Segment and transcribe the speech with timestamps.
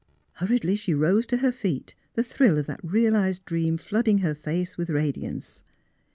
[0.37, 4.75] Hurriedly she rose to her feet, the thrill of that realised dream flooding her face
[4.75, 5.61] with radiance.